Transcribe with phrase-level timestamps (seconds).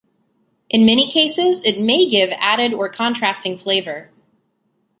[0.67, 4.09] In many cases, it may give added or contrasting flavor.